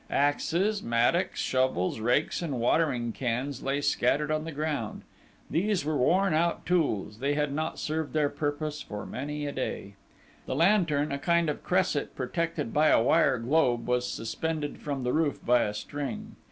Axes, 0.09 0.81
mattocks, 0.81 1.39
shovels, 1.39 1.99
rakes, 1.99 2.41
and 2.41 2.59
watering 2.59 3.11
cans 3.11 3.61
lay 3.61 3.81
scattered 3.81 4.31
on 4.31 4.45
the 4.45 4.51
ground: 4.51 5.03
these 5.47 5.85
were 5.85 5.95
worn 5.95 6.33
out 6.33 6.65
tools: 6.65 7.19
they 7.19 7.35
had 7.35 7.53
not 7.53 7.77
served 7.77 8.11
their 8.13 8.27
purpose 8.27 8.81
for 8.81 9.05
many 9.05 9.45
a 9.45 9.51
day. 9.51 9.93
The 10.47 10.55
lantern, 10.55 11.11
a 11.11 11.19
kind 11.19 11.51
of 11.51 11.63
cresset 11.63 12.15
protected 12.15 12.73
by 12.73 12.87
a 12.87 12.99
wire 12.99 13.37
globe, 13.37 13.85
was 13.85 14.09
suspended 14.11 14.79
from 14.79 15.03
the 15.03 15.13
roof 15.13 15.39
by 15.45 15.61
a 15.65 15.73
string. 15.75 16.35